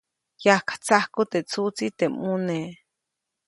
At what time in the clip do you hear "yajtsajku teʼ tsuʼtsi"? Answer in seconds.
0.45-1.87